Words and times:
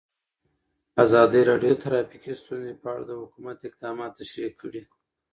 ازادي 1.03 1.41
راډیو 1.49 1.73
د 1.75 1.79
ټرافیکي 1.83 2.33
ستونزې 2.41 2.73
په 2.81 2.87
اړه 2.93 3.03
د 3.07 3.11
حکومت 3.21 3.57
اقدامات 3.69 4.11
تشریح 4.19 4.51
کړي. 4.61 4.81